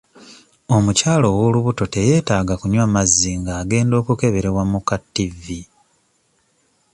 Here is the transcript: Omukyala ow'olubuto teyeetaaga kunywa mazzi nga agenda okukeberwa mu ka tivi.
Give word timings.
Omukyala 0.75 1.25
ow'olubuto 1.33 1.83
teyeetaaga 1.93 2.53
kunywa 2.61 2.85
mazzi 2.95 3.31
nga 3.39 3.53
agenda 3.61 3.93
okukeberwa 4.01 4.61
mu 4.71 4.79
ka 4.87 4.97
tivi. 5.13 5.61